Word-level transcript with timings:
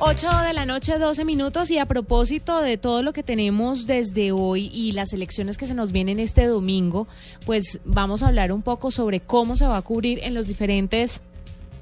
8 0.00 0.28
de 0.46 0.52
la 0.52 0.64
noche, 0.64 0.96
12 0.96 1.24
minutos 1.24 1.72
y 1.72 1.78
a 1.78 1.86
propósito 1.86 2.60
de 2.60 2.78
todo 2.78 3.02
lo 3.02 3.12
que 3.12 3.24
tenemos 3.24 3.86
desde 3.86 4.30
hoy 4.30 4.70
y 4.72 4.92
las 4.92 5.12
elecciones 5.12 5.58
que 5.58 5.66
se 5.66 5.74
nos 5.74 5.90
vienen 5.90 6.20
este 6.20 6.46
domingo, 6.46 7.08
pues 7.44 7.80
vamos 7.84 8.22
a 8.22 8.28
hablar 8.28 8.52
un 8.52 8.62
poco 8.62 8.92
sobre 8.92 9.18
cómo 9.18 9.56
se 9.56 9.66
va 9.66 9.76
a 9.76 9.82
cubrir 9.82 10.20
en 10.22 10.34
los 10.34 10.46
diferentes 10.46 11.20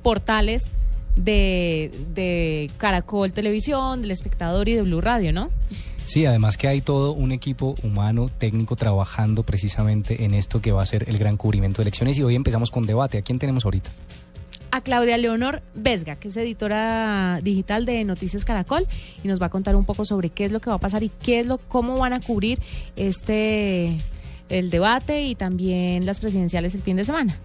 portales 0.02 0.70
de, 1.14 1.90
de 2.14 2.70
Caracol 2.78 3.32
Televisión, 3.32 4.00
del 4.00 4.12
Espectador 4.12 4.68
y 4.70 4.74
de 4.74 4.82
Blue 4.82 5.02
Radio, 5.02 5.34
¿no? 5.34 5.50
Sí, 6.06 6.24
además 6.24 6.56
que 6.56 6.68
hay 6.68 6.80
todo 6.80 7.12
un 7.12 7.32
equipo 7.32 7.74
humano, 7.82 8.30
técnico, 8.38 8.76
trabajando 8.76 9.42
precisamente 9.42 10.24
en 10.24 10.32
esto 10.32 10.62
que 10.62 10.72
va 10.72 10.82
a 10.82 10.86
ser 10.86 11.04
el 11.08 11.18
gran 11.18 11.36
cubrimiento 11.36 11.82
de 11.82 11.88
elecciones 11.88 12.16
y 12.16 12.22
hoy 12.22 12.34
empezamos 12.34 12.70
con 12.70 12.86
debate. 12.86 13.18
¿A 13.18 13.22
quién 13.22 13.38
tenemos 13.38 13.64
ahorita? 13.66 13.90
Claudia 14.86 15.18
Leonor 15.18 15.62
Vesga, 15.74 16.14
que 16.14 16.28
es 16.28 16.36
editora 16.36 17.40
digital 17.42 17.86
de 17.86 18.04
Noticias 18.04 18.44
Caracol, 18.44 18.86
y 19.24 19.26
nos 19.26 19.42
va 19.42 19.46
a 19.46 19.50
contar 19.50 19.74
un 19.74 19.84
poco 19.84 20.04
sobre 20.04 20.30
qué 20.30 20.44
es 20.44 20.52
lo 20.52 20.60
que 20.60 20.70
va 20.70 20.76
a 20.76 20.78
pasar 20.78 21.02
y 21.02 21.08
qué 21.08 21.40
es 21.40 21.46
lo, 21.48 21.58
cómo 21.58 21.98
van 21.98 22.12
a 22.12 22.20
cubrir 22.20 22.60
este 22.94 23.96
el 24.48 24.70
debate 24.70 25.22
y 25.22 25.34
también 25.34 26.06
las 26.06 26.20
presidenciales 26.20 26.72
el 26.76 26.82
fin 26.82 26.96
de 26.96 27.04
semana. 27.04 27.36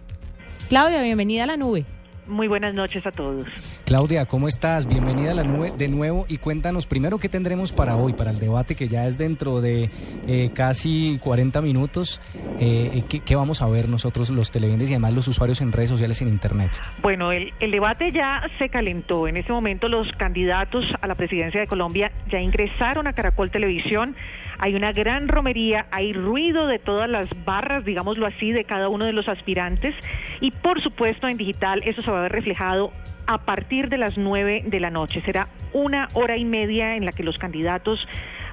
Claudia, 0.69 1.01
bienvenida 1.01 1.45
a 1.45 1.47
la 1.47 1.57
nube. 1.57 1.83
Muy 2.31 2.47
buenas 2.47 2.73
noches 2.73 3.05
a 3.05 3.11
todos. 3.11 3.45
Claudia, 3.83 4.25
¿cómo 4.25 4.47
estás? 4.47 4.87
Bienvenida 4.87 5.31
a 5.31 5.33
la 5.33 5.43
nube 5.43 5.73
de 5.77 5.89
nuevo 5.89 6.25
y 6.29 6.37
cuéntanos 6.37 6.87
primero 6.87 7.17
qué 7.17 7.27
tendremos 7.27 7.73
para 7.73 7.97
hoy, 7.97 8.13
para 8.13 8.31
el 8.31 8.39
debate 8.39 8.73
que 8.73 8.87
ya 8.87 9.05
es 9.05 9.17
dentro 9.17 9.59
de 9.59 9.89
eh, 10.27 10.49
casi 10.53 11.19
40 11.21 11.61
minutos. 11.61 12.21
Eh, 12.57 13.03
¿qué, 13.09 13.35
vamos 13.35 13.61
a 13.61 13.67
ver 13.67 13.89
nosotros 13.89 14.29
los 14.29 14.49
televidentes 14.49 14.89
y 14.89 14.93
además 14.93 15.13
los 15.13 15.27
usuarios 15.27 15.59
en 15.59 15.73
redes 15.73 15.89
sociales 15.89 16.21
y 16.21 16.23
en 16.23 16.29
Internet? 16.29 16.71
Bueno, 17.01 17.33
el, 17.33 17.53
el 17.59 17.69
debate 17.69 18.13
ya 18.13 18.43
se 18.59 18.69
calentó. 18.69 19.27
En 19.27 19.35
este 19.35 19.51
momento 19.51 19.89
los 19.89 20.09
candidatos 20.13 20.85
a 21.01 21.07
la 21.07 21.15
presidencia 21.15 21.59
de 21.59 21.67
Colombia 21.67 22.13
ya 22.31 22.39
ingresaron 22.39 23.07
a 23.07 23.13
Caracol 23.13 23.51
Televisión 23.51 24.15
hay 24.61 24.75
una 24.75 24.93
gran 24.93 25.27
romería, 25.27 25.87
hay 25.91 26.13
ruido 26.13 26.67
de 26.67 26.77
todas 26.77 27.09
las 27.09 27.27
barras, 27.43 27.83
digámoslo 27.83 28.27
así, 28.27 28.51
de 28.51 28.63
cada 28.63 28.89
uno 28.89 29.05
de 29.05 29.11
los 29.11 29.27
aspirantes 29.27 29.95
y 30.39 30.51
por 30.51 30.81
supuesto 30.81 31.27
en 31.27 31.35
digital 31.35 31.81
eso 31.83 32.03
se 32.03 32.11
va 32.11 32.19
a 32.19 32.21
ver 32.21 32.31
reflejado 32.31 32.93
a 33.25 33.39
partir 33.39 33.89
de 33.89 33.97
las 33.97 34.19
nueve 34.19 34.63
de 34.65 34.79
la 34.79 34.91
noche. 34.91 35.21
Será 35.25 35.47
una 35.73 36.09
hora 36.13 36.37
y 36.37 36.45
media 36.45 36.95
en 36.95 37.05
la 37.05 37.11
que 37.11 37.23
los 37.23 37.39
candidatos 37.39 38.07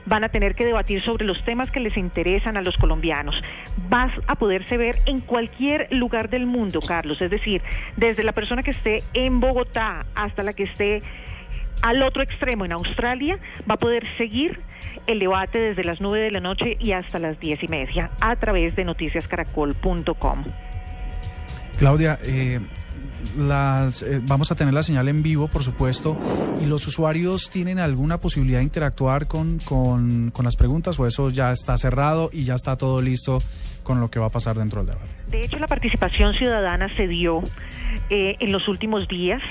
van 0.06 0.24
a 0.24 0.30
tener 0.30 0.54
que 0.54 0.64
debatir 0.64 1.02
sobre 1.02 1.26
los 1.26 1.44
temas 1.44 1.70
que 1.70 1.80
les 1.80 1.96
interesan 1.98 2.56
a 2.56 2.62
los 2.62 2.78
colombianos. 2.78 3.38
Vas 3.90 4.12
a 4.26 4.36
poderse 4.36 4.78
ver 4.78 4.96
en 5.04 5.20
cualquier 5.20 5.88
lugar 5.90 6.30
del 6.30 6.46
mundo, 6.46 6.80
Carlos, 6.80 7.20
es 7.20 7.30
decir, 7.30 7.60
desde 7.96 8.24
la 8.24 8.32
persona 8.32 8.62
que 8.62 8.70
esté 8.70 9.02
en 9.12 9.40
Bogotá 9.40 10.06
hasta 10.14 10.42
la 10.42 10.54
que 10.54 10.62
esté 10.62 11.02
al 11.82 12.02
otro 12.02 12.22
extremo, 12.22 12.64
en 12.64 12.72
Australia, 12.72 13.38
va 13.68 13.74
a 13.74 13.78
poder 13.78 14.04
seguir 14.16 14.60
el 15.06 15.18
debate 15.18 15.58
desde 15.58 15.84
las 15.84 16.00
9 16.00 16.24
de 16.24 16.30
la 16.30 16.40
noche 16.40 16.76
y 16.78 16.92
hasta 16.92 17.18
las 17.18 17.38
diez 17.40 17.62
y 17.62 17.68
media 17.68 18.10
a 18.20 18.36
través 18.36 18.76
de 18.76 18.84
noticiascaracol.com. 18.84 20.44
Claudia, 21.78 22.18
eh, 22.24 22.60
las, 23.36 24.02
eh, 24.02 24.20
vamos 24.22 24.50
a 24.50 24.54
tener 24.54 24.74
la 24.74 24.82
señal 24.82 25.08
en 25.08 25.22
vivo, 25.22 25.48
por 25.48 25.62
supuesto, 25.62 26.16
y 26.60 26.66
los 26.66 26.86
usuarios 26.86 27.50
tienen 27.50 27.78
alguna 27.78 28.18
posibilidad 28.18 28.58
de 28.58 28.64
interactuar 28.64 29.26
con, 29.26 29.58
con, 29.58 30.32
las 30.42 30.56
preguntas 30.56 30.98
o 30.98 31.06
eso 31.06 31.30
ya 31.30 31.52
está 31.52 31.76
cerrado 31.76 32.30
y 32.32 32.44
ya 32.44 32.54
está 32.54 32.76
todo 32.76 33.00
listo 33.02 33.38
con 33.82 34.00
lo 34.00 34.10
que 34.10 34.18
va 34.18 34.26
a 34.26 34.30
pasar 34.30 34.56
dentro 34.56 34.84
del 34.84 34.94
debate. 34.94 35.12
De 35.30 35.40
hecho, 35.40 35.58
la 35.58 35.66
participación 35.66 36.34
ciudadana 36.34 36.94
se 36.96 37.06
dio 37.06 37.42
eh, 38.10 38.36
en 38.40 38.52
los 38.52 38.68
últimos 38.68 39.08
días 39.08 39.42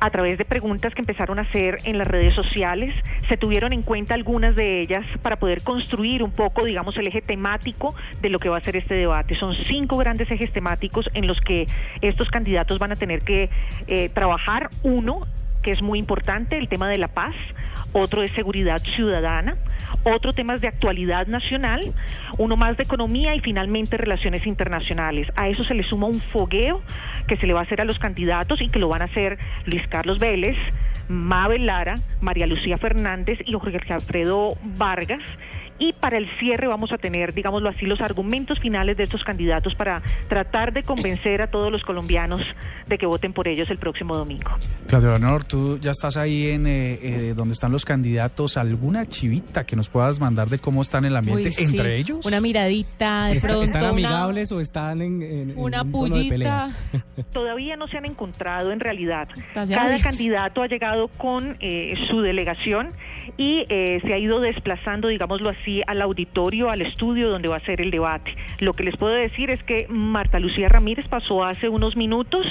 a 0.00 0.10
través 0.10 0.38
de 0.38 0.44
preguntas 0.44 0.94
que 0.94 1.02
empezaron 1.02 1.38
a 1.38 1.42
hacer 1.42 1.78
en 1.84 1.98
las 1.98 2.06
redes 2.06 2.34
sociales. 2.34 2.94
Se 3.28 3.36
tuvieron 3.36 3.72
en 3.72 3.82
cuenta 3.82 4.14
algunas 4.14 4.56
de 4.56 4.80
ellas 4.80 5.04
para 5.22 5.36
poder 5.36 5.62
construir 5.62 6.22
un 6.22 6.32
poco, 6.32 6.64
digamos, 6.64 6.96
el 6.96 7.06
eje 7.06 7.20
temático 7.20 7.94
de 8.22 8.30
lo 8.30 8.38
que 8.38 8.48
va 8.48 8.56
a 8.56 8.60
ser 8.60 8.76
este 8.76 8.94
debate. 8.94 9.36
Son 9.36 9.54
cinco 9.54 9.98
grandes 9.98 10.30
ejes 10.30 10.52
temáticos 10.52 11.08
en 11.14 11.26
los 11.26 11.40
que 11.40 11.66
estos 12.00 12.30
candidatos 12.30 12.78
van 12.78 12.92
a 12.92 12.96
tener 12.96 13.22
que 13.22 13.50
eh, 13.86 14.08
trabajar. 14.08 14.70
Uno, 14.82 15.26
que 15.62 15.70
es 15.70 15.82
muy 15.82 15.98
importante, 15.98 16.56
el 16.56 16.68
tema 16.68 16.88
de 16.88 16.98
la 16.98 17.08
paz, 17.08 17.34
otro 17.92 18.22
es 18.22 18.30
seguridad 18.32 18.80
ciudadana, 18.94 19.56
otro 20.04 20.32
tema 20.32 20.54
es 20.54 20.60
de 20.60 20.68
actualidad 20.68 21.26
nacional, 21.26 21.92
uno 22.38 22.56
más 22.56 22.76
de 22.76 22.84
economía 22.84 23.34
y 23.34 23.40
finalmente 23.40 23.96
relaciones 23.96 24.46
internacionales. 24.46 25.28
A 25.36 25.48
eso 25.48 25.64
se 25.64 25.74
le 25.74 25.82
suma 25.82 26.06
un 26.06 26.20
fogueo 26.20 26.82
que 27.26 27.36
se 27.36 27.46
le 27.46 27.52
va 27.52 27.60
a 27.60 27.62
hacer 27.64 27.80
a 27.80 27.84
los 27.84 27.98
candidatos 27.98 28.60
y 28.60 28.68
que 28.68 28.78
lo 28.78 28.88
van 28.88 29.02
a 29.02 29.06
hacer 29.06 29.38
Luis 29.66 29.86
Carlos 29.88 30.18
Vélez, 30.18 30.56
Mabel 31.08 31.66
Lara, 31.66 31.96
María 32.20 32.46
Lucía 32.46 32.78
Fernández 32.78 33.38
y 33.44 33.52
Jorge 33.52 33.92
Alfredo 33.92 34.56
Vargas 34.76 35.22
y 35.80 35.94
para 35.94 36.18
el 36.18 36.28
cierre 36.38 36.68
vamos 36.68 36.92
a 36.92 36.98
tener, 36.98 37.34
digámoslo 37.34 37.70
así, 37.70 37.86
los 37.86 38.00
argumentos 38.02 38.60
finales 38.60 38.96
de 38.98 39.04
estos 39.04 39.24
candidatos 39.24 39.74
para 39.74 40.02
tratar 40.28 40.72
de 40.72 40.84
convencer 40.84 41.40
a 41.40 41.50
todos 41.50 41.72
los 41.72 41.82
colombianos 41.82 42.42
de 42.86 42.98
que 42.98 43.06
voten 43.06 43.32
por 43.32 43.48
ellos 43.48 43.68
el 43.70 43.78
próximo 43.78 44.14
domingo. 44.14 44.50
Claudio 44.86 45.10
Leonor, 45.10 45.44
tú 45.44 45.78
ya 45.78 45.90
estás 45.90 46.18
ahí 46.18 46.50
en 46.50 46.66
eh, 46.66 46.98
eh, 47.02 47.34
donde 47.34 47.54
están 47.54 47.72
los 47.72 47.86
candidatos. 47.86 48.58
¿Alguna 48.58 49.06
chivita 49.06 49.64
que 49.64 49.74
nos 49.74 49.88
puedas 49.88 50.20
mandar 50.20 50.48
de 50.48 50.58
cómo 50.58 50.82
están 50.82 51.06
el 51.06 51.16
ambiente 51.16 51.50
entre 51.58 51.96
ellos? 51.96 52.26
Una 52.26 52.42
miradita, 52.42 53.26
de 53.28 53.40
pronto. 53.40 53.62
¿Están 53.62 53.84
amigables 53.86 54.52
o 54.52 54.60
están 54.60 55.00
en, 55.00 55.54
una 55.56 55.82
pullita? 55.82 56.70
Todavía 57.32 57.76
no 57.76 57.88
se 57.88 57.96
han 57.96 58.04
encontrado 58.04 58.70
en 58.70 58.80
realidad. 58.80 59.28
Cada 59.54 59.98
candidato 60.00 60.62
ha 60.62 60.66
llegado 60.66 61.08
con 61.08 61.56
eh, 61.60 61.94
su 62.10 62.20
delegación 62.20 62.92
y 63.36 63.64
se 63.68 64.12
ha 64.12 64.18
ido 64.18 64.40
desplazando, 64.40 65.08
digámoslo 65.08 65.48
así, 65.48 65.82
al 65.86 66.02
auditorio, 66.02 66.70
al 66.70 66.82
estudio 66.82 67.30
donde 67.30 67.48
va 67.48 67.56
a 67.56 67.60
ser 67.60 67.80
el 67.80 67.90
debate. 67.90 68.34
Lo 68.58 68.74
que 68.74 68.84
les 68.84 68.96
puedo 68.96 69.14
decir 69.14 69.50
es 69.50 69.62
que 69.62 69.86
Marta 69.88 70.38
Lucía 70.38 70.68
Ramírez 70.68 71.08
pasó 71.08 71.44
hace 71.44 71.68
unos 71.68 71.96
minutos, 71.96 72.46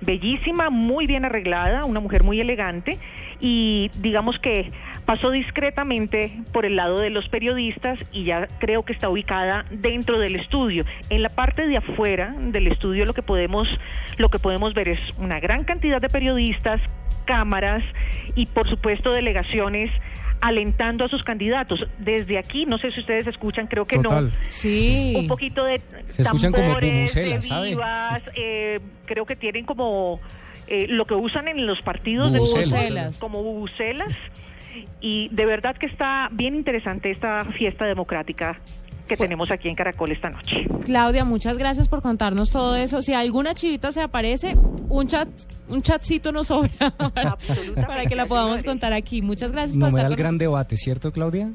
bellísima, 0.00 0.70
muy 0.70 1.06
bien 1.06 1.24
arreglada, 1.24 1.84
una 1.84 2.00
mujer 2.00 2.22
muy 2.22 2.40
elegante 2.40 2.98
y 3.40 3.90
digamos 3.98 4.38
que 4.38 4.70
pasó 5.10 5.32
discretamente 5.32 6.40
por 6.52 6.64
el 6.64 6.76
lado 6.76 7.00
de 7.00 7.10
los 7.10 7.28
periodistas 7.28 7.98
y 8.12 8.22
ya 8.22 8.46
creo 8.60 8.84
que 8.84 8.92
está 8.92 9.08
ubicada 9.08 9.64
dentro 9.68 10.20
del 10.20 10.36
estudio. 10.36 10.84
En 11.08 11.24
la 11.24 11.30
parte 11.30 11.66
de 11.66 11.78
afuera 11.78 12.32
del 12.38 12.68
estudio 12.68 13.04
lo 13.06 13.12
que 13.12 13.22
podemos 13.22 13.66
lo 14.18 14.28
que 14.28 14.38
podemos 14.38 14.72
ver 14.72 14.88
es 14.88 15.00
una 15.18 15.40
gran 15.40 15.64
cantidad 15.64 16.00
de 16.00 16.08
periodistas, 16.08 16.80
cámaras 17.24 17.82
y 18.36 18.46
por 18.46 18.70
supuesto 18.70 19.10
delegaciones 19.10 19.90
alentando 20.40 21.04
a 21.06 21.08
sus 21.08 21.24
candidatos. 21.24 21.88
Desde 21.98 22.38
aquí, 22.38 22.64
no 22.64 22.78
sé 22.78 22.92
si 22.92 23.00
ustedes 23.00 23.26
escuchan, 23.26 23.66
creo 23.66 23.86
que 23.86 23.98
no. 23.98 24.30
Sí. 24.46 25.14
Un 25.16 25.26
poquito 25.26 25.64
de 25.64 25.80
Se 26.10 26.22
escuchan 26.22 26.52
como 26.52 26.74
bubucelas, 26.74 27.48
¿sabe? 27.48 27.76
Eh, 28.36 28.78
creo 29.06 29.26
que 29.26 29.34
tienen 29.34 29.66
como 29.66 30.20
eh, 30.68 30.86
lo 30.88 31.04
que 31.04 31.14
usan 31.14 31.48
en 31.48 31.66
los 31.66 31.82
partidos 31.82 32.32
de 32.32 33.10
como 33.18 33.42
bubucelas. 33.42 34.14
Y 35.00 35.28
de 35.30 35.46
verdad 35.46 35.76
que 35.76 35.86
está 35.86 36.28
bien 36.32 36.54
interesante 36.54 37.10
esta 37.10 37.44
fiesta 37.56 37.84
democrática 37.86 38.58
que 39.10 39.16
tenemos 39.16 39.50
aquí 39.50 39.68
en 39.68 39.74
Caracol 39.74 40.12
esta 40.12 40.30
noche. 40.30 40.66
Claudia, 40.84 41.24
muchas 41.24 41.58
gracias 41.58 41.88
por 41.88 42.00
contarnos 42.00 42.50
todo 42.50 42.76
eso. 42.76 43.02
Si 43.02 43.12
alguna 43.12 43.54
chivita 43.54 43.90
se 43.90 44.00
aparece, 44.00 44.54
un 44.88 45.08
chat, 45.08 45.28
un 45.68 45.82
chatcito 45.82 46.30
nos 46.30 46.46
sobra 46.46 46.70
para, 47.14 48.06
que 48.06 48.14
la 48.14 48.26
podamos 48.26 48.62
contar 48.62 48.92
aquí. 48.92 49.20
Muchas 49.20 49.50
gracias. 49.50 49.76
Numeral 49.76 50.14
gran 50.14 50.38
debate, 50.38 50.76
¿cierto, 50.76 51.10
Claudia? 51.10 51.50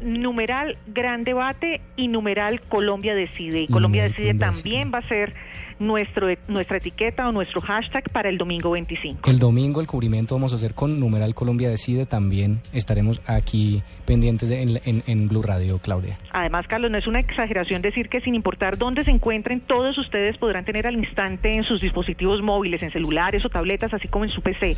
Numeral 0.00 0.78
gran 0.86 1.24
debate 1.24 1.80
y 1.96 2.08
numeral 2.08 2.60
Colombia 2.62 3.14
decide. 3.14 3.62
Y 3.62 3.68
Colombia 3.68 4.04
decide 4.04 4.34
también 4.34 4.92
va 4.92 4.98
a 4.98 5.08
ser 5.08 5.34
nuestro, 5.78 6.28
nuestra 6.48 6.78
etiqueta 6.78 7.28
o 7.28 7.32
nuestro 7.32 7.60
hashtag 7.60 8.10
para 8.10 8.28
el 8.28 8.38
domingo 8.38 8.70
25. 8.70 9.30
El 9.30 9.38
domingo 9.38 9.80
el 9.80 9.86
cubrimiento 9.86 10.34
vamos 10.34 10.52
a 10.52 10.56
hacer 10.56 10.74
con 10.74 10.98
numeral 11.00 11.34
Colombia 11.34 11.68
Decide. 11.68 12.06
También 12.06 12.60
estaremos 12.72 13.20
aquí 13.26 13.82
pendientes 14.04 14.50
en, 14.50 14.80
en, 14.84 15.28
Blue 15.28 15.42
Radio, 15.42 15.78
Claudia. 15.78 16.18
Además, 16.30 16.66
Carlos, 16.68 16.90
no 16.90 16.98
es 16.98 17.06
una 17.06 17.20
exageración 17.20 17.82
decir 17.82 18.08
que 18.08 18.20
sin 18.20 18.34
importar 18.34 18.78
dónde 18.78 19.04
se 19.04 19.10
encuentren, 19.10 19.60
todos 19.60 19.98
ustedes 19.98 20.38
podrán 20.38 20.64
tener 20.64 20.86
al 20.86 20.94
instante 20.94 21.54
en 21.54 21.64
sus 21.64 21.80
dispositivos 21.80 22.42
móviles, 22.42 22.82
en 22.82 22.90
celulares 22.92 23.44
o 23.44 23.48
tabletas, 23.48 23.92
así 23.92 24.08
como 24.08 24.24
en 24.24 24.30
su 24.30 24.42
PC, 24.42 24.76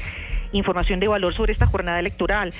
información 0.52 1.00
de 1.00 1.08
valor 1.08 1.34
sobre 1.34 1.52
esta 1.52 1.66
jornada 1.66 2.00
electoral. 2.00 2.52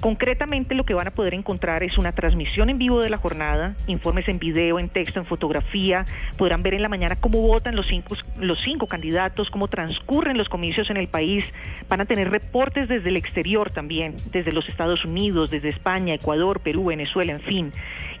Concretamente 0.00 0.76
lo 0.76 0.84
que 0.84 0.94
van 0.94 1.08
a 1.08 1.10
poder 1.10 1.34
encontrar 1.34 1.82
es 1.82 1.98
una 1.98 2.12
transmisión 2.12 2.70
en 2.70 2.78
vivo 2.78 3.00
de 3.00 3.10
la 3.10 3.18
jornada, 3.18 3.74
informes 3.88 4.28
en 4.28 4.38
video, 4.38 4.78
en 4.78 4.88
texto, 4.88 5.18
en 5.18 5.26
fotografía, 5.26 6.04
podrán 6.36 6.62
ver 6.62 6.74
en 6.74 6.82
la 6.82 6.88
mañana 6.88 7.16
cómo 7.16 7.42
votan 7.42 7.74
los 7.74 7.88
cinco, 7.88 8.14
los 8.38 8.60
cinco 8.60 8.86
candidatos, 8.86 9.50
cómo 9.50 9.66
transcurren 9.66 10.38
los 10.38 10.48
comicios 10.48 10.88
en 10.90 10.98
el 10.98 11.08
país, 11.08 11.44
van 11.88 12.00
a 12.00 12.04
tener 12.04 12.30
reportes 12.30 12.88
desde 12.88 13.08
el 13.08 13.16
exterior 13.16 13.70
también, 13.70 14.14
desde 14.30 14.52
los 14.52 14.68
Estados 14.68 15.04
Unidos, 15.04 15.50
desde 15.50 15.68
España, 15.68 16.14
Ecuador, 16.14 16.60
Perú, 16.60 16.84
Venezuela, 16.84 17.32
en 17.32 17.40
fin. 17.40 17.72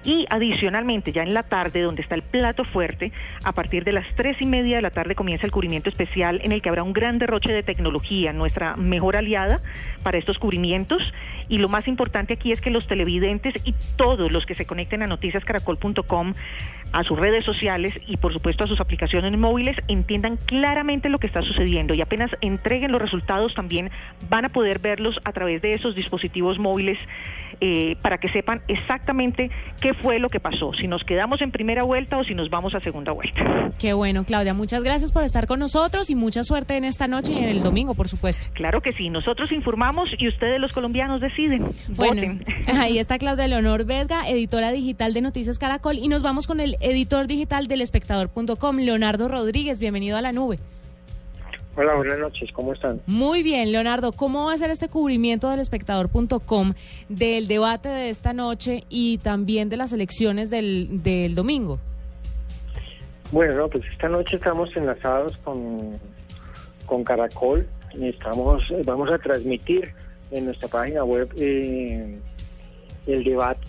Y 0.04 0.26
adicionalmente, 0.30 1.12
ya 1.12 1.22
en 1.22 1.34
la 1.34 1.42
tarde, 1.44 1.82
donde 1.82 2.02
está 2.02 2.14
el 2.14 2.22
plato 2.22 2.64
fuerte, 2.64 3.12
a 3.44 3.52
partir 3.52 3.84
de 3.84 3.92
las 3.92 4.06
tres 4.16 4.36
y 4.40 4.46
media 4.46 4.76
de 4.76 4.82
la 4.82 4.90
tarde 4.90 5.14
comienza 5.14 5.46
el 5.46 5.52
cubrimiento 5.52 5.90
especial 5.90 6.40
en 6.42 6.52
el 6.52 6.62
que 6.62 6.68
habrá 6.68 6.82
un 6.82 6.92
gran 6.92 7.18
derroche 7.18 7.52
de 7.52 7.62
tecnología, 7.62 8.32
nuestra 8.32 8.76
mejor 8.76 9.16
aliada 9.16 9.60
para 10.02 10.18
estos 10.18 10.38
cubrimientos. 10.38 11.02
Y 11.48 11.58
lo 11.58 11.68
más 11.68 11.88
importante 11.88 12.34
aquí 12.34 12.52
es 12.52 12.60
que 12.60 12.70
los 12.70 12.86
televidentes 12.86 13.54
y 13.64 13.74
todos 13.96 14.30
los 14.30 14.46
que 14.46 14.54
se 14.54 14.66
conecten 14.66 15.02
a 15.02 15.06
noticiascaracol.com, 15.06 16.34
a 16.92 17.04
sus 17.04 17.18
redes 17.18 17.44
sociales 17.44 17.98
y 18.06 18.16
por 18.16 18.32
supuesto 18.32 18.64
a 18.64 18.66
sus 18.66 18.80
aplicaciones 18.80 19.36
móviles 19.38 19.76
entiendan 19.88 20.36
claramente 20.36 21.08
lo 21.08 21.18
que 21.18 21.26
está 21.26 21.42
sucediendo. 21.42 21.94
Y 21.94 22.00
apenas 22.00 22.30
entreguen 22.40 22.92
los 22.92 23.00
resultados 23.02 23.54
también 23.54 23.90
van 24.28 24.44
a 24.44 24.48
poder 24.50 24.78
verlos 24.78 25.20
a 25.24 25.32
través 25.32 25.62
de 25.62 25.74
esos 25.74 25.94
dispositivos 25.94 26.58
móviles 26.58 26.98
eh, 27.60 27.96
para 28.02 28.18
que 28.18 28.28
sepan 28.28 28.62
exactamente 28.68 29.50
qué 29.80 29.94
fue 29.94 30.18
lo 30.18 30.28
que 30.28 30.40
pasó, 30.40 30.72
si 30.74 30.86
nos 30.86 31.04
quedamos 31.04 31.40
en 31.42 31.50
primera 31.50 31.82
vuelta 31.84 32.18
o 32.18 32.24
si 32.24 32.34
nos 32.34 32.50
vamos 32.50 32.74
a 32.74 32.80
segunda 32.80 33.12
vuelta. 33.12 33.72
Qué 33.78 33.92
bueno, 33.92 34.24
Claudia, 34.24 34.54
muchas 34.54 34.82
gracias 34.84 35.12
por 35.12 35.24
estar 35.24 35.46
con 35.46 35.58
nosotros 35.58 36.10
y 36.10 36.14
mucha 36.14 36.44
suerte 36.44 36.76
en 36.76 36.84
esta 36.84 37.08
noche 37.08 37.32
y 37.32 37.38
en 37.38 37.48
el 37.48 37.62
domingo, 37.62 37.94
por 37.94 38.08
supuesto. 38.08 38.48
Claro 38.54 38.80
que 38.80 38.92
sí, 38.92 39.10
nosotros 39.10 39.52
informamos 39.52 40.08
y 40.18 40.28
ustedes 40.28 40.60
los 40.60 40.72
colombianos 40.72 41.20
deciden. 41.20 41.66
Voten. 41.88 42.44
Ahí 42.66 42.98
está 42.98 43.18
Claudia 43.18 43.48
Leonor 43.48 43.84
Vesga, 43.84 44.28
editora 44.28 44.70
digital 44.72 45.14
de 45.14 45.20
Noticias 45.20 45.58
Caracol 45.58 45.98
y 45.98 46.08
nos 46.08 46.22
vamos 46.22 46.46
con 46.46 46.60
el 46.60 46.76
editor 46.80 47.26
digital 47.26 47.66
del 47.66 47.80
espectador.com, 47.80 48.76
Leonardo 48.76 49.28
Rodríguez, 49.28 49.80
bienvenido 49.80 50.16
a 50.16 50.22
la 50.22 50.32
nube. 50.32 50.58
Hola, 51.80 51.94
buenas 51.94 52.18
noches, 52.18 52.50
¿cómo 52.50 52.72
están? 52.72 53.00
Muy 53.06 53.44
bien, 53.44 53.70
Leonardo, 53.70 54.10
¿cómo 54.10 54.46
va 54.46 54.52
a 54.52 54.58
ser 54.58 54.68
este 54.68 54.88
cubrimiento 54.88 55.48
del 55.48 55.60
espectador.com 55.60 56.72
del 57.08 57.46
debate 57.46 57.88
de 57.88 58.10
esta 58.10 58.32
noche 58.32 58.82
y 58.88 59.18
también 59.18 59.68
de 59.68 59.76
las 59.76 59.92
elecciones 59.92 60.50
del, 60.50 61.04
del 61.04 61.36
domingo? 61.36 61.78
Bueno, 63.30 63.68
pues 63.68 63.84
esta 63.92 64.08
noche 64.08 64.34
estamos 64.34 64.76
enlazados 64.76 65.36
con, 65.44 66.00
con 66.84 67.04
Caracol 67.04 67.64
y 67.94 68.08
estamos, 68.08 68.60
vamos 68.84 69.12
a 69.12 69.18
transmitir 69.18 69.92
en 70.32 70.46
nuestra 70.46 70.66
página 70.66 71.04
web 71.04 71.30
eh, 71.36 72.18
el 73.06 73.22
debate. 73.22 73.68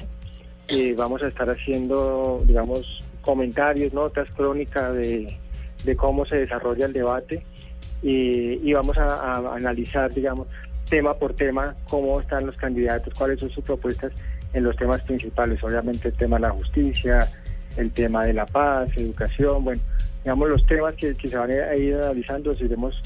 Eh, 0.70 0.96
vamos 0.98 1.22
a 1.22 1.28
estar 1.28 1.48
haciendo, 1.48 2.42
digamos, 2.44 3.04
comentarios, 3.22 3.94
notas, 3.94 4.28
crónicas 4.32 4.96
de, 4.96 5.38
de 5.84 5.96
cómo 5.96 6.26
se 6.26 6.38
desarrolla 6.38 6.88
el 6.88 6.94
debate 6.94 7.46
y, 8.02 8.74
vamos 8.74 8.98
a, 8.98 9.56
analizar, 9.56 10.14
digamos, 10.14 10.48
tema 10.90 11.14
por 11.14 11.34
tema, 11.34 11.76
cómo 11.90 12.20
están 12.20 12.46
los 12.46 12.56
candidatos, 12.56 13.14
cuáles 13.14 13.40
son 13.40 13.50
sus 13.50 13.64
propuestas 13.64 14.12
en 14.54 14.64
los 14.64 14.76
temas 14.76 15.02
principales, 15.04 15.64
obviamente 15.64 16.08
el 16.08 16.14
tema 16.16 16.38
de 16.38 16.42
la 16.44 16.52
justicia, 16.52 17.28
el 17.78 17.92
tema 17.92 18.26
de 18.26 18.34
la 18.34 18.46
paz, 18.46 18.90
educación, 18.96 19.64
bueno, 19.64 19.82
digamos 20.24 20.50
los 20.50 20.66
temas 20.66 20.96
que, 20.96 21.14
se 21.14 21.38
van 21.38 21.52
a 21.52 21.76
ir 21.76 21.96
analizando, 21.96 22.52
los 22.52 22.62
iremos 22.62 23.02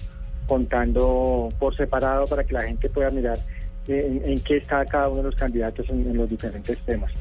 contando 0.48 1.50
por 1.60 1.76
separado 1.76 2.26
para 2.28 2.44
que 2.44 2.54
la 2.54 2.64
gente 2.64 2.90
pueda 2.90 3.10
mirar 3.10 3.40
en, 3.88 4.40
qué 4.42 4.58
está 4.58 4.86
cada 4.86 5.10
uno 5.10 5.18
de 5.18 5.24
los 5.24 5.36
candidatos 5.36 5.90
en, 5.90 6.16
los 6.16 6.30
diferentes 6.30 6.78
temas. 6.80 7.12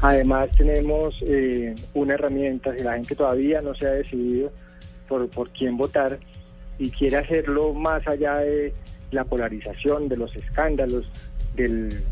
Además 0.00 0.48
tenemos 0.56 1.14
eh, 1.22 1.74
una 1.94 2.14
herramienta, 2.14 2.74
si 2.74 2.82
la 2.82 2.94
gente 2.94 3.14
todavía 3.14 3.60
no 3.60 3.74
se 3.74 3.86
ha 3.86 3.90
decidido 3.90 4.50
por, 5.08 5.28
por 5.28 5.50
quién 5.50 5.76
votar, 5.76 6.18
y 6.78 6.90
quiere 6.90 7.16
hacerlo 7.16 7.72
más 7.72 8.06
allá 8.06 8.36
de 8.36 8.72
la 9.10 9.24
polarización, 9.24 10.08
de 10.08 10.16
los 10.16 10.34
escándalos, 10.36 11.06
del 11.54 12.02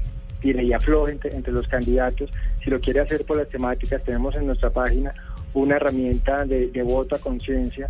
tire 0.41 0.63
y 0.63 0.73
afloje 0.73 1.19
entre, 1.23 1.53
los 1.53 1.69
candidatos, 1.69 2.31
si 2.63 2.71
lo 2.71 2.81
quiere 2.81 3.01
hacer 3.01 3.25
por 3.25 3.37
las 3.37 3.49
temáticas, 3.49 4.03
tenemos 4.05 4.35
en 4.37 4.47
nuestra 4.47 4.71
página 4.71 5.15
una 5.53 5.77
herramienta 5.77 6.45
de, 6.45 6.83
voto 6.83 7.17
a 7.17 7.19
conciencia 7.19 7.89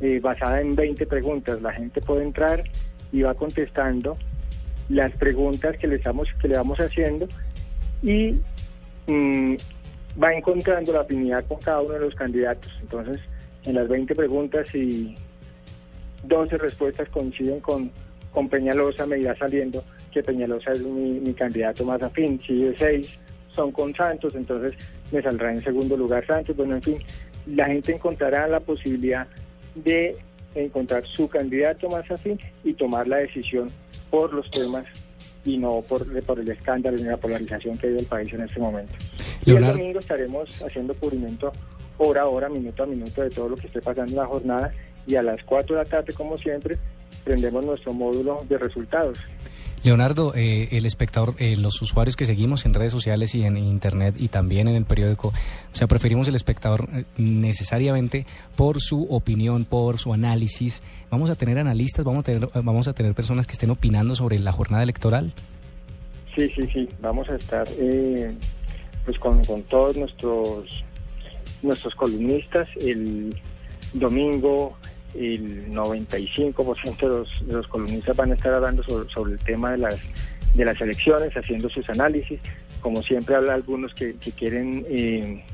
eh, 0.00 0.20
basada 0.20 0.60
en 0.60 0.74
20 0.74 1.06
preguntas. 1.06 1.60
La 1.62 1.72
gente 1.72 2.00
puede 2.00 2.24
entrar 2.24 2.62
y 3.12 3.22
va 3.22 3.34
contestando 3.34 4.16
las 4.88 5.12
preguntas 5.16 5.76
que 5.76 5.86
le, 5.86 5.96
estamos, 5.96 6.28
que 6.40 6.48
le 6.48 6.56
vamos 6.56 6.78
haciendo 6.78 7.28
y 8.02 8.40
mm, 9.06 9.56
va 10.22 10.34
encontrando 10.34 10.92
la 10.92 11.00
afinidad 11.00 11.44
con 11.46 11.58
cada 11.58 11.80
uno 11.80 11.94
de 11.94 12.00
los 12.00 12.14
candidatos. 12.14 12.72
Entonces, 12.80 13.20
en 13.64 13.74
las 13.74 13.88
20 13.88 14.14
preguntas, 14.14 14.74
y 14.74 15.14
12 16.24 16.58
respuestas 16.58 17.08
coinciden 17.08 17.60
con, 17.60 17.90
con 18.32 18.48
Peñalosa, 18.48 19.06
me 19.06 19.18
irá 19.18 19.36
saliendo 19.36 19.84
que 20.12 20.22
Peñalosa 20.22 20.72
es 20.72 20.80
mi, 20.80 21.32
candidato 21.34 21.84
más 21.84 22.02
afín. 22.02 22.40
Si 22.46 22.62
de 22.62 22.76
6 22.76 23.18
son 23.54 23.72
con 23.72 23.94
Santos, 23.94 24.34
entonces 24.34 24.74
me 25.12 25.22
saldrá 25.22 25.52
en 25.52 25.62
segundo 25.62 25.96
lugar 25.96 26.26
Santos. 26.26 26.56
Bueno, 26.56 26.76
en 26.76 26.82
fin, 26.82 26.98
la 27.46 27.66
gente 27.66 27.92
encontrará 27.92 28.46
la 28.48 28.60
posibilidad 28.60 29.26
de 29.74 30.16
encontrar 30.54 31.06
su 31.06 31.28
candidato 31.28 31.88
más 31.88 32.10
afín 32.10 32.38
y 32.64 32.74
tomar 32.74 33.06
la 33.06 33.18
decisión 33.18 33.70
por 34.10 34.32
los 34.32 34.50
temas 34.50 34.86
y 35.44 35.56
no 35.56 35.82
por, 35.88 36.06
por 36.22 36.40
el 36.40 36.48
escándalo 36.50 36.98
y 36.98 37.02
la 37.02 37.16
polarización 37.16 37.78
que 37.78 37.88
hay 37.88 37.92
del 37.94 38.06
país 38.06 38.32
en 38.32 38.42
este 38.42 38.58
momento. 38.58 38.94
Y 39.44 39.52
el 39.52 39.64
domingo 39.64 40.00
estaremos 40.00 40.62
haciendo 40.62 40.94
cubrimiento 40.94 41.52
hora 41.96 42.22
a 42.22 42.26
hora, 42.26 42.48
minuto 42.48 42.82
a 42.82 42.86
minuto 42.86 43.22
de 43.22 43.30
todo 43.30 43.48
lo 43.48 43.56
que 43.56 43.66
esté 43.66 43.80
pasando 43.80 44.12
en 44.12 44.18
la 44.18 44.26
jornada 44.26 44.72
y 45.08 45.16
a 45.16 45.22
las 45.22 45.42
4 45.44 45.74
de 45.74 45.82
la 45.82 45.88
tarde, 45.88 46.12
como 46.12 46.38
siempre, 46.38 46.78
prendemos 47.24 47.64
nuestro 47.64 47.92
módulo 47.92 48.44
de 48.48 48.58
resultados. 48.58 49.18
Leonardo, 49.84 50.34
eh, 50.34 50.68
el 50.72 50.86
espectador, 50.86 51.34
eh, 51.38 51.56
los 51.56 51.80
usuarios 51.80 52.16
que 52.16 52.26
seguimos 52.26 52.66
en 52.66 52.74
redes 52.74 52.92
sociales 52.92 53.34
y 53.34 53.44
en 53.44 53.56
internet 53.56 54.16
y 54.18 54.28
también 54.28 54.68
en 54.68 54.74
el 54.74 54.84
periódico, 54.84 55.28
o 55.28 55.76
sea, 55.76 55.86
preferimos 55.86 56.26
el 56.28 56.34
espectador 56.34 56.88
eh, 56.92 57.04
necesariamente 57.16 58.26
por 58.56 58.80
su 58.80 59.04
opinión, 59.04 59.64
por 59.64 59.98
su 59.98 60.12
análisis. 60.12 60.82
Vamos 61.10 61.30
a 61.30 61.36
tener 61.36 61.58
analistas, 61.58 62.04
vamos 62.04 62.20
a 62.20 62.24
tener, 62.24 62.48
vamos 62.62 62.88
a 62.88 62.92
tener 62.92 63.14
personas 63.14 63.46
que 63.46 63.52
estén 63.52 63.70
opinando 63.70 64.14
sobre 64.14 64.38
la 64.40 64.52
jornada 64.52 64.82
electoral. 64.82 65.32
Sí, 66.34 66.50
sí, 66.54 66.68
sí. 66.72 66.88
Vamos 67.00 67.28
a 67.30 67.36
estar, 67.36 67.66
pues, 69.04 69.18
con, 69.18 69.44
con 69.44 69.62
todos 69.64 69.96
nuestros 69.96 70.66
nuestros 71.62 71.94
columnistas 71.96 72.68
el 72.80 73.34
domingo 73.92 74.76
el 75.14 75.70
95% 75.72 76.98
de 76.98 77.08
los, 77.08 77.46
de 77.46 77.52
los 77.52 77.66
columnistas 77.68 78.16
van 78.16 78.32
a 78.32 78.34
estar 78.34 78.52
hablando 78.52 78.82
sobre, 78.82 79.32
el 79.32 79.38
tema 79.40 79.72
de 79.72 79.78
las, 79.78 79.96
de 80.54 80.64
las 80.64 80.80
elecciones, 80.80 81.36
haciendo 81.36 81.68
sus 81.68 81.88
análisis. 81.90 82.40
Como 82.80 83.02
siempre 83.02 83.34
habla 83.34 83.54
algunos 83.54 83.94
que, 83.94 84.14
quieren 84.36 84.84
eh, 84.88 85.44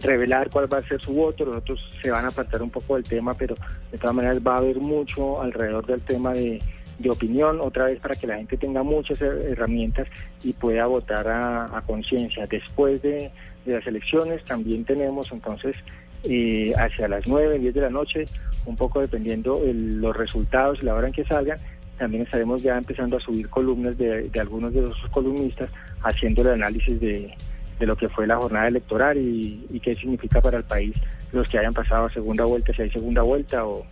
revelar 0.00 0.50
cuál 0.50 0.72
va 0.72 0.78
a 0.78 0.88
ser 0.88 1.00
su 1.00 1.12
voto, 1.12 1.44
los 1.44 1.58
otros 1.58 1.80
se 2.02 2.10
van 2.10 2.24
a 2.24 2.28
apartar 2.28 2.62
un 2.62 2.70
poco 2.70 2.94
del 2.94 3.04
tema, 3.04 3.34
pero 3.34 3.54
de 3.92 3.98
todas 3.98 4.14
maneras 4.14 4.38
va 4.46 4.54
a 4.54 4.58
haber 4.58 4.76
mucho 4.76 5.42
alrededor 5.42 5.86
del 5.86 6.00
tema 6.00 6.32
de, 6.32 6.60
opinión, 7.08 7.60
otra 7.62 7.86
vez 7.86 7.98
para 7.98 8.14
que 8.14 8.26
la 8.26 8.36
gente 8.36 8.58
tenga 8.58 8.82
muchas 8.82 9.18
herramientas 9.22 10.06
y 10.44 10.52
pueda 10.52 10.84
votar 10.86 11.26
a, 11.28 11.82
conciencia. 11.86 12.46
Después 12.46 13.00
de, 13.00 13.30
de 13.64 13.72
las 13.72 13.86
elecciones 13.86 14.44
también 14.44 14.84
tenemos 14.84 15.32
entonces 15.32 15.76
eh, 16.24 16.74
hacia 16.76 17.08
las 17.08 17.26
9, 17.26 17.58
10 17.58 17.74
de 17.74 17.80
la 17.80 17.88
noche, 17.88 18.24
un 18.66 18.76
poco 18.76 19.00
dependiendo 19.00 19.60
los 19.64 20.16
resultados 20.16 20.78
y 20.80 20.84
la 20.84 20.94
hora 20.94 21.08
en 21.08 21.12
que 21.12 21.24
salgan, 21.24 21.58
también 21.98 22.22
estaremos 22.22 22.62
ya 22.62 22.78
empezando 22.78 23.16
a 23.16 23.20
subir 23.20 23.48
columnas 23.48 23.96
de, 23.98 24.30
algunos 24.40 24.72
de 24.72 24.82
los 24.82 24.96
columnistas 25.10 25.70
haciendo 26.02 26.42
el 26.42 26.48
análisis 26.48 26.98
de, 27.00 27.34
lo 27.80 27.96
que 27.96 28.08
fue 28.08 28.26
la 28.26 28.36
jornada 28.36 28.68
electoral 28.68 29.18
y, 29.18 29.80
qué 29.82 29.94
significa 29.96 30.40
para 30.40 30.58
el 30.58 30.64
país 30.64 30.94
los 31.32 31.48
que 31.48 31.58
hayan 31.58 31.74
pasado 31.74 32.06
a 32.06 32.12
segunda 32.12 32.44
vuelta, 32.44 32.72
si 32.74 32.82
hay 32.82 32.90
segunda 32.90 33.22
vuelta 33.22 33.66
o, 33.66 33.86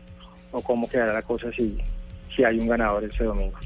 o 0.53 0.63
cómo 0.63 0.89
quedará 0.89 1.13
la 1.13 1.23
cosa 1.23 1.51
si, 1.53 1.79
si 2.35 2.45
hay 2.45 2.59
un 2.59 2.69
ganador 2.69 3.05
ese 3.05 3.25
domingo. 3.25 3.59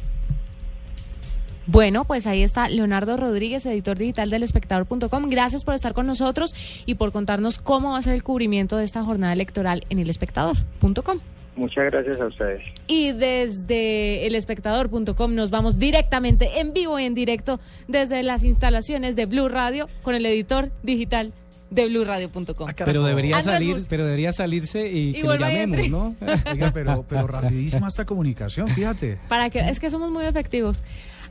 Bueno, 1.66 2.04
pues 2.04 2.26
ahí 2.26 2.42
está 2.42 2.68
Leonardo 2.68 3.16
Rodríguez, 3.16 3.64
editor 3.66 3.96
digital 3.96 4.30
del 4.30 4.42
espectador.com. 4.42 5.28
Gracias 5.28 5.64
por 5.64 5.74
estar 5.74 5.94
con 5.94 6.06
nosotros 6.06 6.54
y 6.86 6.96
por 6.96 7.12
contarnos 7.12 7.58
cómo 7.58 7.92
va 7.92 7.98
a 7.98 8.02
ser 8.02 8.14
el 8.14 8.24
cubrimiento 8.24 8.76
de 8.76 8.84
esta 8.84 9.04
jornada 9.04 9.32
electoral 9.32 9.84
en 9.88 9.98
el 9.98 10.10
espectador.com. 10.10 11.20
Muchas 11.54 11.84
gracias 11.84 12.18
a 12.18 12.26
ustedes. 12.26 12.62
Y 12.86 13.12
desde 13.12 14.26
el 14.26 14.34
espectador.com 14.34 15.34
nos 15.34 15.50
vamos 15.50 15.78
directamente 15.78 16.60
en 16.60 16.72
vivo 16.72 16.98
y 16.98 17.04
en 17.04 17.14
directo 17.14 17.60
desde 17.88 18.22
las 18.22 18.42
instalaciones 18.42 19.16
de 19.16 19.26
Blue 19.26 19.48
Radio 19.48 19.88
con 20.02 20.14
el 20.14 20.24
editor 20.24 20.70
digital 20.82 21.32
de 21.72 21.86
blueradio.com. 21.86 22.68
Ah, 22.68 22.74
pero 22.84 23.04
debería 23.04 23.42
salir, 23.42 23.76
pero 23.88 24.04
debería 24.04 24.32
salirse 24.32 24.88
y, 24.88 25.12
que 25.14 25.22
lo 25.22 25.36
llamemos, 25.36 25.88
¿no? 25.88 26.16
pero, 26.74 27.04
pero 27.08 27.26
rapidísima 27.26 27.88
esta 27.88 28.04
comunicación, 28.04 28.68
fíjate. 28.68 29.18
Para 29.28 29.48
que 29.48 29.60
es 29.60 29.80
que 29.80 29.88
somos 29.88 30.10
muy 30.10 30.24
efectivos. 30.24 30.82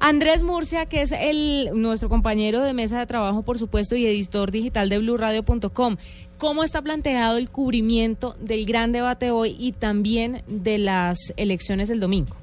Andrés 0.03 0.41
Murcia, 0.41 0.87
que 0.87 1.03
es 1.03 1.11
el 1.11 1.69
nuestro 1.75 2.09
compañero 2.09 2.63
de 2.63 2.73
mesa 2.73 2.97
de 2.97 3.05
trabajo, 3.05 3.43
por 3.43 3.59
supuesto, 3.59 3.95
y 3.95 4.07
editor 4.07 4.49
digital 4.49 4.89
de 4.89 4.97
blueradio.com. 4.97 5.97
¿Cómo 6.39 6.63
está 6.63 6.81
planteado 6.81 7.37
el 7.37 7.51
cubrimiento 7.51 8.35
del 8.39 8.65
gran 8.65 8.91
debate 8.91 9.29
hoy 9.29 9.55
y 9.59 9.73
también 9.73 10.41
de 10.47 10.79
las 10.79 11.33
elecciones 11.37 11.87
del 11.87 11.99
domingo? 11.99 12.35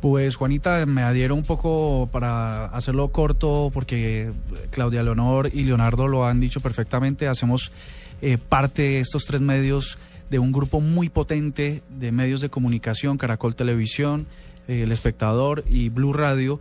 Pues 0.00 0.34
Juanita, 0.34 0.84
me 0.84 1.02
adhiero 1.02 1.36
un 1.36 1.44
poco 1.44 2.08
para 2.10 2.64
hacerlo 2.66 3.12
corto 3.12 3.70
porque 3.72 4.32
Claudia 4.70 5.04
Leonor 5.04 5.48
y 5.54 5.62
Leonardo 5.62 6.08
lo 6.08 6.26
han 6.26 6.40
dicho 6.40 6.60
perfectamente. 6.60 7.28
Hacemos 7.28 7.70
eh, 8.20 8.36
parte 8.36 8.82
de 8.82 8.98
estos 8.98 9.26
tres 9.26 9.42
medios 9.42 9.96
de 10.28 10.40
un 10.40 10.50
grupo 10.50 10.80
muy 10.80 11.08
potente 11.08 11.82
de 11.88 12.10
medios 12.10 12.40
de 12.40 12.48
comunicación, 12.48 13.16
Caracol 13.16 13.54
Televisión, 13.54 14.26
El 14.70 14.92
Espectador 14.92 15.64
y 15.68 15.88
Blue 15.88 16.12
Radio. 16.12 16.60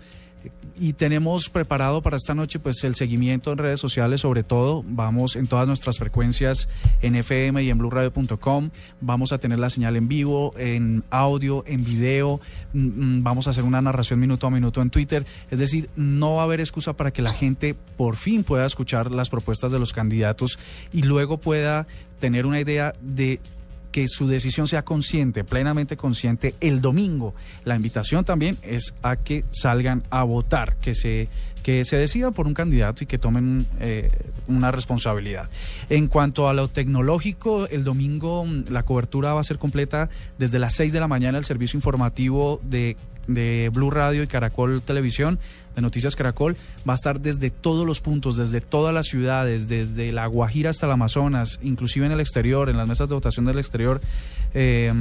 Y 0.82 0.94
tenemos 0.94 1.50
preparado 1.50 2.02
para 2.02 2.16
esta 2.16 2.34
noche 2.34 2.60
pues 2.60 2.82
el 2.86 2.96
seguimiento 2.96 3.52
en 3.52 3.58
redes 3.58 3.82
sociales. 3.82 4.22
Sobre 4.22 4.44
todo 4.44 4.84
vamos 4.88 5.36
en 5.36 5.48
todas 5.48 5.68
nuestras 5.68 5.98
frecuencias 5.98 6.70
en 7.02 7.16
FM 7.16 7.62
y 7.62 7.70
en 7.70 7.78
blueradio.com 7.78 8.70
vamos 9.02 9.34
a 9.34 9.38
tener 9.40 9.60
la 9.60 9.70
señal 9.70 9.98
en 9.98 10.08
vivo 10.08 10.54
en 10.58 11.04
audio 11.10 11.66
en 11.68 11.84
video. 11.84 12.40
Mm, 12.72 13.18
mm, 13.18 13.24
vamos 13.24 13.48
a 13.48 13.50
hacer 13.50 13.66
una 13.66 13.82
narración 13.82 14.22
minuto 14.22 14.48
a 14.48 14.52
minuto 14.52 14.82
en 14.82 14.90
Twitter. 14.90 15.26
Es 15.52 15.60
decir 15.60 15.90
no 15.98 16.36
va 16.36 16.42
a 16.42 16.46
haber 16.46 16.62
excusa 16.62 16.94
para 16.94 17.12
que 17.12 17.22
la 17.22 17.34
gente 17.34 17.76
por 17.98 18.16
fin 18.16 18.46
pueda 18.46 18.66
escuchar 18.66 19.12
las 19.12 19.30
propuestas 19.30 19.74
de 19.74 19.80
los 19.80 19.92
candidatos 19.92 20.58
y 20.94 21.04
luego 21.04 21.40
pueda 21.40 21.86
tener 22.20 22.46
una 22.46 22.62
idea 22.62 22.94
de 23.02 23.42
que 23.92 24.08
su 24.08 24.28
decisión 24.28 24.68
sea 24.68 24.84
consciente, 24.84 25.44
plenamente 25.44 25.98
consciente 25.98 26.56
el 26.60 26.82
domingo. 26.82 27.34
La 27.66 27.76
invitación 27.76 28.24
también 28.26 28.58
es 28.62 28.94
a 29.02 29.16
que 29.16 29.44
salgan 29.52 30.04
a 30.10 30.24
votar, 30.24 30.76
que 30.78 30.94
se 30.94 31.28
que 31.64 31.84
se 31.86 31.98
decidan 31.98 32.34
por 32.34 32.48
un 32.48 32.54
candidato 32.54 33.04
y 33.04 33.08
que 33.08 33.18
tomen 33.18 33.68
eh, 33.80 34.10
una 34.48 34.72
responsabilidad. 34.72 35.50
En 35.90 36.08
cuanto 36.08 36.48
a 36.48 36.54
lo 36.54 36.70
tecnológico, 36.70 37.68
el 37.68 37.84
domingo 37.84 38.46
mm, 38.46 38.66
la 38.70 38.84
cobertura 38.84 39.34
va 39.34 39.42
a 39.42 39.44
ser 39.44 39.58
completa 39.58 40.10
desde 40.38 40.58
las 40.58 40.74
6 40.76 40.94
de 40.94 41.00
la 41.00 41.08
mañana 41.08 41.38
el 41.38 41.46
servicio 41.46 41.78
informativo 41.78 42.62
de, 42.64 42.96
de 43.30 43.70
Blue 43.74 43.92
Radio 43.92 44.24
y 44.24 44.28
Caracol 44.28 44.82
Televisión 44.82 45.40
de 45.76 45.82
Noticias 45.82 46.16
Caracol 46.16 46.58
va 46.88 46.94
a 46.94 46.96
estar 46.96 47.22
desde 47.22 47.50
todos 47.50 47.86
los 47.86 48.02
puntos, 48.02 48.38
desde 48.38 48.60
todas 48.60 48.94
las 48.94 49.08
ciudades, 49.08 49.68
desde 49.68 50.12
la 50.12 50.26
Guajira 50.26 50.72
hasta 50.72 50.86
el 50.88 50.92
Amazonas, 50.92 51.60
inclusive 51.64 52.06
en 52.06 52.12
el 52.12 52.20
exterior, 52.20 52.70
en 52.70 52.78
las 52.78 52.88
mesas 52.88 53.08
de 53.10 53.16
votación 53.16 53.46
del 53.46 53.60
exterior. 53.60 54.02
Eh, 54.54 54.92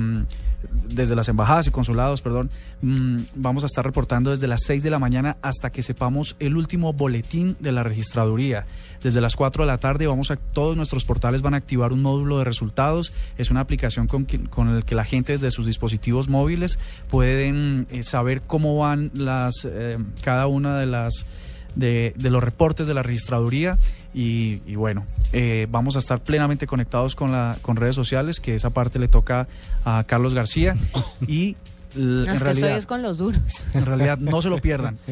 desde 0.88 1.14
las 1.14 1.28
embajadas 1.28 1.66
y 1.66 1.70
consulados, 1.70 2.22
perdón, 2.22 2.50
mm, 2.82 3.18
vamos 3.34 3.62
a 3.62 3.66
estar 3.66 3.84
reportando 3.84 4.30
desde 4.30 4.48
las 4.48 4.62
6 4.64 4.82
de 4.82 4.90
la 4.90 4.98
mañana 4.98 5.36
hasta 5.42 5.70
que 5.70 5.82
sepamos 5.82 6.36
el 6.38 6.56
último 6.56 6.92
boletín 6.92 7.56
de 7.60 7.72
la 7.72 7.82
registraduría. 7.82 8.66
Desde 9.02 9.20
las 9.20 9.36
4 9.36 9.62
de 9.62 9.68
la 9.68 9.78
tarde 9.78 10.06
vamos 10.06 10.30
a 10.30 10.36
todos 10.36 10.76
nuestros 10.76 11.04
portales 11.04 11.42
van 11.42 11.54
a 11.54 11.58
activar 11.58 11.92
un 11.92 12.02
módulo 12.02 12.38
de 12.38 12.44
resultados. 12.44 13.12
Es 13.36 13.50
una 13.50 13.60
aplicación 13.60 14.06
con, 14.08 14.24
con 14.24 14.68
el 14.68 14.84
que 14.84 14.94
la 14.94 15.04
gente 15.04 15.32
desde 15.32 15.50
sus 15.50 15.66
dispositivos 15.66 16.28
móviles 16.28 16.78
pueden 17.08 17.86
eh, 17.90 18.02
saber 18.02 18.42
cómo 18.42 18.76
van 18.76 19.10
las 19.14 19.64
eh, 19.64 19.98
cada 20.22 20.46
una 20.46 20.78
de 20.78 20.86
las 20.86 21.26
de, 21.74 22.14
los 22.16 22.42
reportes 22.42 22.86
de 22.86 22.94
la 22.94 23.02
registraduría 23.02 23.78
y, 24.14 24.74
bueno, 24.74 25.06
eh, 25.32 25.66
vamos 25.70 25.96
a 25.96 25.98
estar 25.98 26.20
plenamente 26.22 26.66
conectados 26.66 27.14
con, 27.14 27.32
la, 27.32 27.56
con 27.62 27.76
redes 27.76 27.94
sociales, 27.94 28.40
que 28.40 28.54
esa 28.54 28.70
parte 28.70 28.98
le 28.98 29.08
toca 29.08 29.46
a 29.84 30.04
Carlos 30.06 30.34
García 30.34 30.76
y 31.26 31.56
en 31.96 32.24
realidad, 32.24 32.76
estoy 32.76 32.86
con 32.86 33.02
los 33.02 33.18
duros. 33.18 33.64
En 33.74 33.86
realidad, 33.86 34.18
no 34.18 34.42
se 34.42 34.50
lo 34.50 34.60
pierdan. 34.60 34.98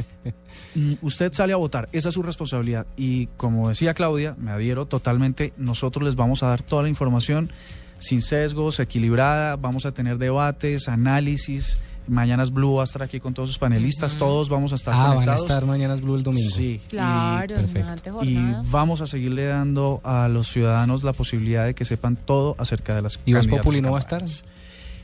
Mm, 0.75 0.95
usted 1.01 1.33
sale 1.33 1.55
a 1.55 1.57
votar, 1.57 1.89
esa 1.93 2.11
es 2.11 2.15
su 2.15 2.23
responsabilidad. 2.23 2.87
Y 2.99 3.29
como 3.39 3.71
decía 3.71 3.95
Claudia, 3.95 4.35
me 4.39 4.51
adhiero 4.51 4.85
totalmente, 4.85 5.55
nosotros 5.57 6.05
les 6.05 6.17
vamos 6.17 6.43
a 6.43 6.49
dar 6.49 6.61
toda 6.61 6.83
la 6.83 6.91
información 6.91 7.51
sin 7.99 8.21
sesgos, 8.21 8.79
equilibrada, 8.79 9.57
vamos 9.57 9.87
a 9.87 9.93
tener 9.93 10.19
debates, 10.19 10.89
análisis, 10.89 11.79
Mañanas 12.09 12.53
Blue 12.53 12.77
va 12.77 12.83
a 12.83 12.85
estar 12.85 13.03
aquí 13.03 13.21
con 13.21 13.35
todos 13.35 13.49
sus 13.49 13.59
panelistas, 13.59 14.17
todos 14.17 14.49
vamos 14.49 14.73
a 14.73 14.77
estar 14.77 14.95
ah, 14.95 15.15
conectados. 15.15 15.27
van 15.27 15.51
a 15.51 15.55
estar 15.55 15.67
Mañanas 15.67 16.01
Blue 16.01 16.17
el 16.17 16.23
domingo. 16.23 16.51
Sí, 16.51 16.81
claro, 16.89 17.55
y, 17.55 17.57
perfecto. 17.57 18.25
y 18.25 18.39
vamos 18.71 19.01
a 19.01 19.07
seguirle 19.07 19.47
dando 19.47 20.01
a 20.05 20.29
los 20.29 20.49
ciudadanos 20.49 21.03
la 21.05 21.13
posibilidad 21.13 21.65
de 21.65 21.75
que 21.75 21.85
sepan 21.85 22.17
todo 22.17 22.55
acerca 22.59 22.95
de 22.95 23.03
las 23.03 23.19
¿Y 23.25 23.35
Voz 23.35 23.47
Populi 23.47 23.81
no 23.81 23.93
va 23.93 23.99
a 23.99 24.01
estar? 24.01 24.25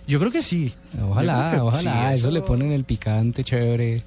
Yo 0.07 0.19
creo 0.19 0.33
que 0.33 0.43
sí. 0.43 0.75
Ojalá, 1.03 1.63
ojalá, 1.63 2.13
eso... 2.13 2.31
le 2.31 2.43
ponen 2.43 2.73
el 2.73 2.85
picante 2.85 3.45
chévere. 3.45 4.03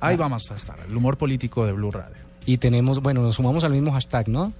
Ahí 0.00 0.16
vamos 0.16 0.50
a 0.50 0.54
estar, 0.54 0.78
el 0.86 0.96
humor 0.96 1.16
político 1.16 1.64
de 1.66 1.72
Blue 1.72 1.90
Radio. 1.90 2.16
Y 2.46 2.58
tenemos, 2.58 3.00
bueno, 3.00 3.22
nos 3.22 3.36
sumamos 3.36 3.64
al 3.64 3.72
mismo 3.72 3.92
hashtag, 3.92 4.28
¿no? 4.28 4.52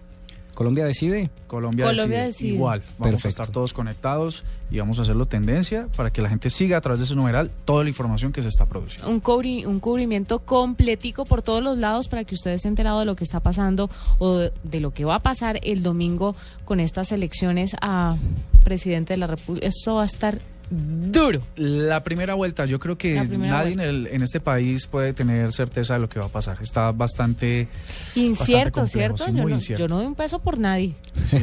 Colombia 0.54 0.84
decide. 0.84 1.30
Colombia, 1.46 1.86
decide. 1.86 2.54
Igual. 2.54 2.82
Vamos 2.98 3.24
a 3.24 3.28
estar 3.28 3.48
todos 3.48 3.74
conectados 3.74 4.44
y 4.70 4.78
vamos 4.78 4.98
a 4.98 5.02
hacerlo 5.02 5.26
tendencia 5.26 5.88
para 5.96 6.12
que 6.12 6.22
la 6.22 6.28
gente 6.28 6.50
siga 6.50 6.76
a 6.76 6.80
través 6.80 7.00
de 7.00 7.06
ese 7.06 7.14
numeral 7.14 7.50
toda 7.64 7.82
la 7.82 7.88
información 7.88 8.32
que 8.32 8.42
se 8.42 8.48
está 8.48 8.66
produciendo. 8.66 9.08
Un, 9.08 9.22
un 9.66 9.80
cubrimiento 9.80 10.40
completico 10.40 11.24
por 11.24 11.42
todos 11.42 11.62
los 11.62 11.78
lados 11.78 12.08
para 12.08 12.24
que 12.24 12.34
ustedes 12.34 12.56
estén 12.56 12.72
enterados 12.72 13.02
de 13.02 13.06
lo 13.06 13.16
que 13.16 13.24
está 13.24 13.40
pasando 13.40 13.90
o 14.18 14.38
de, 14.38 14.80
lo 14.80 14.92
que 14.92 15.04
va 15.04 15.16
a 15.16 15.22
pasar 15.22 15.58
el 15.62 15.82
domingo 15.82 16.34
con 16.64 16.80
estas 16.80 17.12
elecciones 17.12 17.76
a 17.80 18.16
presidente 18.64 19.12
de 19.14 19.18
la 19.18 19.26
República. 19.26 19.66
Esto 19.66 19.96
va 19.96 20.02
a 20.02 20.06
estar 20.06 20.40
duro. 20.70 21.42
La 21.56 22.02
primera 22.02 22.34
vuelta, 22.34 22.66
yo 22.66 22.78
creo 22.78 22.96
que 22.96 23.14
nadie 23.14 23.72
en, 23.72 23.80
el, 23.80 24.06
en, 24.08 24.22
este 24.22 24.40
país 24.40 24.86
puede 24.86 25.12
tener 25.12 25.52
certeza 25.52 25.94
de 25.94 26.00
lo 26.00 26.08
que 26.08 26.18
va 26.18 26.26
a 26.26 26.30
pasar. 26.30 26.58
Está 26.60 26.92
bastante 26.92 27.68
incierto, 28.14 28.86
¿cierto? 28.86 29.26
yo, 29.26 29.32
no, 29.32 29.58
yo 29.58 29.88
no 29.88 29.96
doy 29.96 30.06
un 30.06 30.14
peso 30.14 30.38
por 30.38 30.58
nadie. 30.58 30.96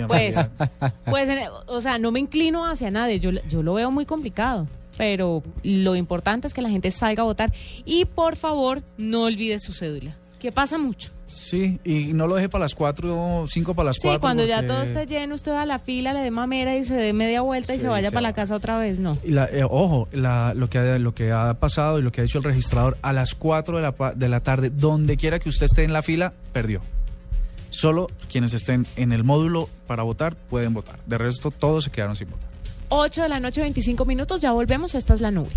pues, 0.08 0.38
pues, 1.06 1.30
o 1.68 1.82
sea, 1.82 1.98
no 1.98 2.12
me 2.12 2.20
inclino 2.20 2.66
hacia 2.66 2.92
nadie. 2.92 3.20
Yo, 3.20 3.32
yo 3.50 3.64
lo 3.64 3.74
veo 3.74 3.92
muy 3.92 4.06
complicado. 4.06 4.68
Pero 4.98 5.42
lo 5.64 5.96
importante 5.96 6.48
es 6.48 6.54
que 6.54 6.62
la 6.62 6.70
gente 6.70 6.92
salga 6.92 7.24
a 7.24 7.26
votar 7.26 7.52
y 7.86 8.06
por 8.06 8.36
favor 8.36 8.84
no 8.98 9.24
olvide 9.24 9.58
su 9.58 9.74
cédula 9.74 10.16
que 10.42 10.52
pasa 10.52 10.80
mucho. 10.80 11.12
Sí, 11.28 11.80
y 11.86 12.14
no 12.14 12.26
lo 12.26 12.36
deje 12.36 12.50
para 12.50 12.64
las 12.64 12.74
cuatro, 12.74 13.46
cinco 13.48 13.76
para 13.76 13.90
las 13.90 14.00
cuatro. 14.02 14.18
Sí, 14.18 14.22
cuando 14.22 14.44
ya 14.46 14.66
todo 14.66 14.82
esté 14.82 15.06
lleno, 15.06 15.36
usted 15.36 15.52
va 15.52 15.62
a 15.62 15.66
la 15.68 15.78
fila, 15.78 16.14
le 16.14 16.22
dé 16.22 16.32
mamera 16.32 16.76
y 16.76 16.84
se 16.84 16.96
dé 16.96 17.14
media 17.14 17.42
vuelta 17.42 17.76
y 17.76 17.80
se 17.80 17.88
vaya 17.88 18.10
para 18.10 18.22
la 18.22 18.34
casa 18.34 18.56
otra 18.56 18.80
vez, 18.80 19.00
¿no? 19.00 19.20
Y 19.24 19.32
la, 19.32 19.46
eh, 19.46 19.64
ojo, 19.64 20.10
la, 20.12 20.56
lo, 20.56 20.68
que 20.68 20.80
ha, 20.80 20.98
lo 20.98 21.14
que 21.14 21.32
ha 21.32 21.54
pasado 21.54 22.00
y 22.00 22.02
lo 22.02 22.12
que 22.12 22.22
ha 22.22 22.24
dicho 22.24 22.40
el 22.40 22.44
registrador, 22.44 22.98
a 23.04 23.14
las 23.14 23.36
cuatro 23.36 23.78
de 23.78 23.84
la, 23.84 24.14
de 24.16 24.30
la 24.30 24.40
tarde, 24.40 24.72
donde 24.72 25.16
quiera 25.16 25.38
que 25.38 25.48
usted 25.48 25.68
esté 25.68 25.84
en 25.84 25.94
la 25.94 26.02
fila, 26.02 26.34
perdió. 26.52 26.82
Solo 27.70 28.08
quienes 28.30 28.54
estén 28.54 28.88
en 28.96 29.12
el 29.12 29.24
módulo 29.24 29.70
para 29.86 30.02
votar 30.02 30.36
pueden 30.36 30.74
votar. 30.74 31.00
De 31.06 31.20
resto, 31.20 31.52
todos 31.52 31.84
se 31.84 31.92
quedaron 31.92 32.16
sin 32.16 32.32
votar. 32.32 32.50
8 32.90 33.22
de 33.22 33.30
la 33.30 33.40
noche, 33.40 33.62
25 33.62 34.06
minutos, 34.06 34.42
ya 34.42 34.52
volvemos. 34.52 34.96
Esta 34.96 35.14
es 35.14 35.22
la 35.22 35.30
nube. 35.30 35.52